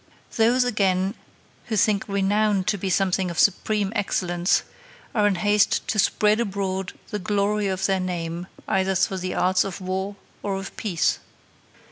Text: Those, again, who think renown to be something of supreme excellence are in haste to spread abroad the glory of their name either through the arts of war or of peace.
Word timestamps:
Those, 0.35 0.63
again, 0.63 1.13
who 1.65 1.77
think 1.77 2.05
renown 2.07 2.63
to 2.63 2.77
be 2.79 2.89
something 2.89 3.29
of 3.29 3.37
supreme 3.37 3.93
excellence 3.95 4.63
are 5.13 5.27
in 5.27 5.35
haste 5.35 5.87
to 5.89 5.99
spread 5.99 6.39
abroad 6.39 6.93
the 7.11 7.19
glory 7.19 7.67
of 7.67 7.85
their 7.85 7.99
name 7.99 8.47
either 8.67 8.95
through 8.95 9.17
the 9.19 9.35
arts 9.35 9.63
of 9.63 9.79
war 9.79 10.15
or 10.41 10.55
of 10.55 10.75
peace. 10.75 11.19